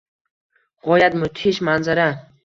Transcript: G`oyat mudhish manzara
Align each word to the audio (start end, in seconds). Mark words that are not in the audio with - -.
G`oyat 0.87 1.17
mudhish 1.23 1.59
manzara 1.69 2.09